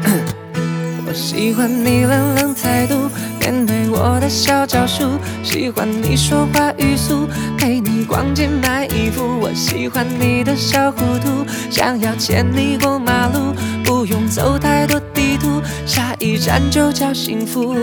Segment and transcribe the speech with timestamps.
[1.06, 3.08] 我喜欢你冷冷态度，
[3.40, 5.18] 面对我的小招数。
[5.42, 9.38] 喜欢你说话语速，陪你逛街买衣服。
[9.40, 13.54] 我喜欢你的小糊涂，想要牵你过马路，
[13.84, 17.74] 不用走太多地图，下一站就叫幸福。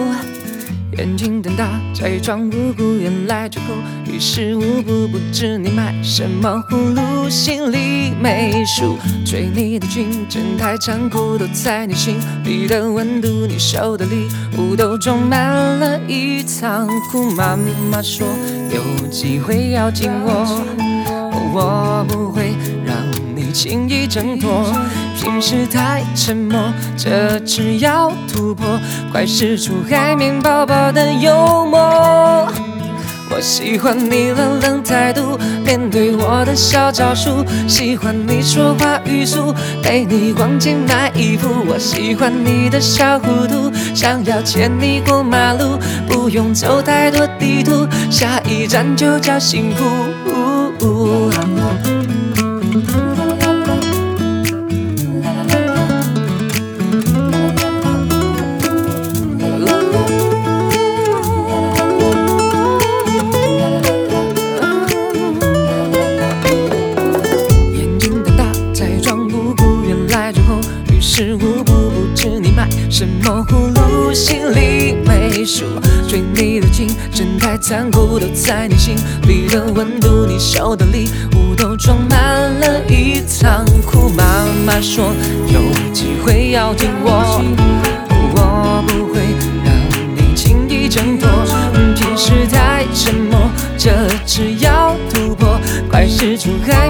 [0.97, 3.73] 眼睛瞪大，假装无辜，原来出口
[4.05, 5.07] 于事无补。
[5.07, 8.97] 不知你买什么葫芦，心里没数。
[9.25, 17.31] 追你的剧真太残酷，都在你心里的温度，你手的礼物都装满了一仓库。
[17.31, 17.57] 妈
[17.91, 18.27] 妈说
[18.69, 20.63] 有机会要紧我，
[21.53, 22.52] 我不会
[23.53, 24.73] 轻易挣脱。
[25.15, 28.79] 平时太沉默，这次要突破，
[29.11, 32.51] 快使出海绵宝宝的幽默。
[33.35, 37.43] 我喜欢你冷冷态度，面对我的小招数。
[37.67, 41.49] 喜欢你说话语速，陪你逛街买衣服。
[41.67, 50.32] 我喜欢你的小糊涂，想要牵你过马路，不用走太多地图，下一站就叫幸福。
[72.93, 75.65] 什么葫芦，心里没数。
[76.07, 82.19] 追你的劲真太残酷，都在你心里的温度，你手的礼物都装满
[82.59, 84.09] 了一仓库。
[84.09, 85.11] 妈妈说
[85.47, 85.59] 有
[85.91, 87.41] 机会要紧我，
[88.35, 89.21] 我不会
[89.65, 89.73] 让
[90.15, 91.27] 你轻易挣脱。
[91.95, 95.59] 平时太沉默，这次要突破，
[95.89, 96.82] 快使出海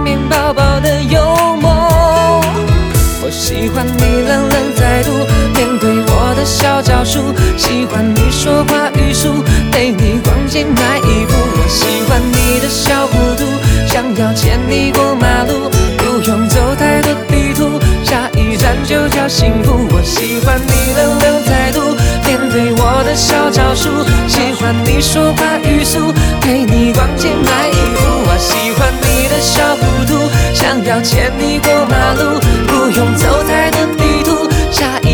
[6.64, 7.20] 小招数。
[7.58, 11.36] 喜欢你说话语速，陪你逛街买衣服。
[11.58, 13.44] 我喜欢你的小糊涂，
[13.86, 19.86] 想要牵你过马路，不用走太多地图，下一站就叫幸福。
[19.92, 21.82] 我喜欢你冷冷态度，
[22.26, 23.90] 面对我的小招数。
[24.26, 28.24] 喜欢你说话语速，陪你逛街买衣服。
[28.26, 33.63] 我喜欢你的小糊涂，想要牵你过马路，不用走太，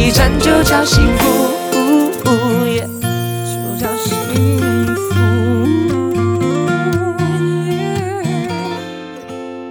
[0.10, 1.52] 一站就叫幸福。
[2.26, 2.32] 就
[3.78, 4.18] 叫幸
[4.96, 5.04] 福。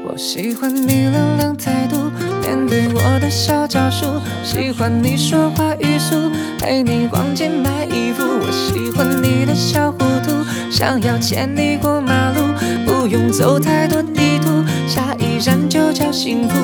[0.05, 4.07] 我喜欢你冷冷态度，面对我的小招数。
[4.45, 8.23] 喜欢你说话语速，陪你逛街买衣服。
[8.23, 10.31] 我喜欢你的小糊涂，
[10.71, 12.43] 想要牵你过马路，
[12.87, 16.57] 不用走太多地图，下一站就叫幸福。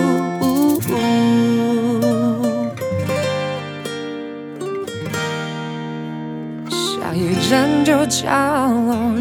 [7.04, 8.26] 下一站就叫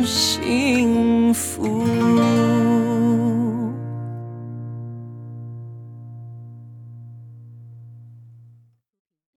[0.05, 2.72] 幸福。